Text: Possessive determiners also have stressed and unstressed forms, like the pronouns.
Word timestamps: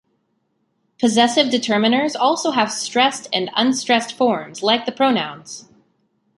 Possessive 0.99 1.51
determiners 1.51 2.15
also 2.19 2.49
have 2.49 2.71
stressed 2.71 3.27
and 3.31 3.51
unstressed 3.55 4.13
forms, 4.17 4.63
like 4.63 4.87
the 4.87 4.91
pronouns. 4.91 5.69